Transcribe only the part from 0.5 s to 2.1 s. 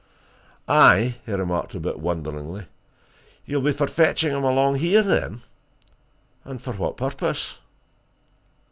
"Aye?" he remarked, a bit